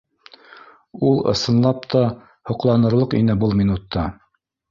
[1.09, 2.01] Ул, ысынлап та,
[2.51, 4.09] һоҡланырлыҡ ине был минутта